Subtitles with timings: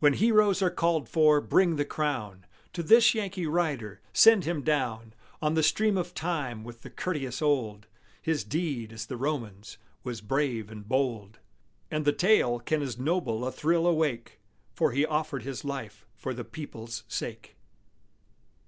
[0.00, 5.14] When heroes are called for, bring the crown To this Yankee rider; send him down
[5.40, 7.86] On the stream of time with the Curtius old;
[8.20, 11.38] His deed, as the Roman's, was brave and bold;
[11.88, 14.40] And the tale can as noble a thrill awake,
[14.74, 17.54] For he offered his life for the people's sake!